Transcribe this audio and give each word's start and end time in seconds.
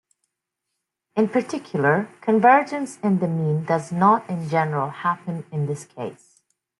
In 1.15 1.29
particular, 1.29 2.09
convergence 2.21 2.97
in 3.03 3.19
the 3.19 3.27
mean 3.27 3.65
does 3.65 3.91
not 3.91 4.27
in 4.27 4.49
general 4.49 4.89
happen 4.89 5.45
in 5.51 5.67
this 5.67 5.85
case. 5.85 6.41